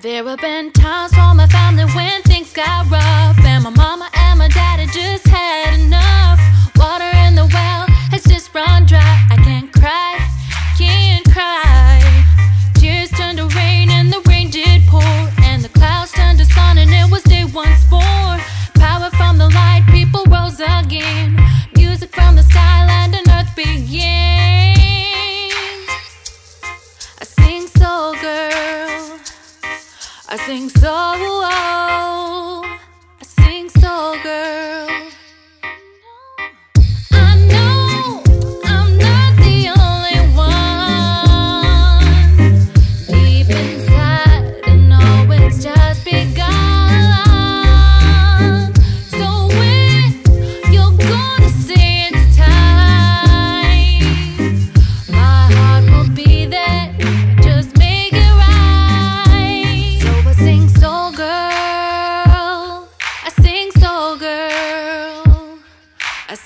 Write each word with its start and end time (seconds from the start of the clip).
There 0.00 0.24
have 0.24 0.40
been 0.40 0.70
times 0.72 1.12
when 1.12 1.36
my 1.36 1.46
family 1.46 1.84
went 1.94 2.29
I 30.32 30.36
sing 30.36 30.68
so. 30.68 30.88
Oh, 30.88 31.89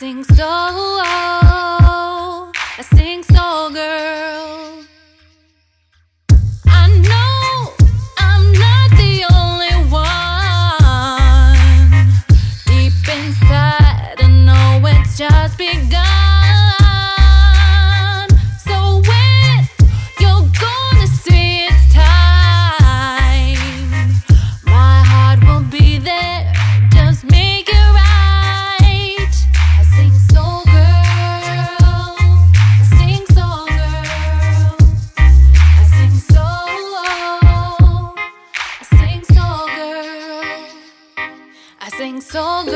sing 0.05 0.23
so 0.37 0.94
I 41.87 41.89
sing 41.91 42.23
soul 42.23 42.65
girl, 42.65 42.73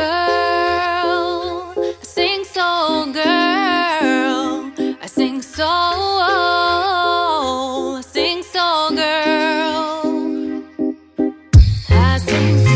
I 1.79 2.03
sing 2.03 2.45
soul 2.45 3.07
girl, 3.11 4.71
I 5.03 5.07
sing 5.07 5.41
soul, 5.41 5.67
oh, 6.31 7.95
I 7.97 8.03
sing 8.03 8.43
soul 8.43 8.91
girl, 8.91 10.63
I 11.89 12.19
sing. 12.19 12.68